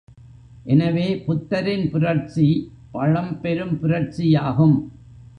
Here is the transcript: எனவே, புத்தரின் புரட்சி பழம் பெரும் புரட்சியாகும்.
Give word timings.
எனவே, 0.65 1.17
புத்தரின் 1.17 1.89
புரட்சி 1.89 2.47
பழம் 2.91 3.41
பெரும் 3.41 3.79
புரட்சியாகும். 3.81 4.75